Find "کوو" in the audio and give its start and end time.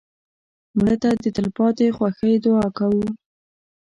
2.77-3.05